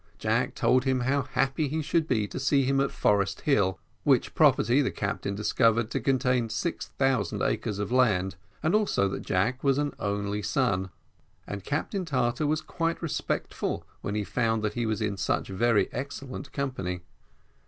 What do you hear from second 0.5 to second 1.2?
told him